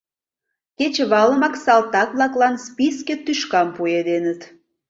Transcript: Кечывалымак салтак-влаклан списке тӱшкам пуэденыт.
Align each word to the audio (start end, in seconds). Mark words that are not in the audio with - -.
Кечывалымак 0.77 1.55
салтак-влаклан 1.63 2.55
списке 2.67 3.13
тӱшкам 3.25 3.67
пуэденыт. 3.75 4.41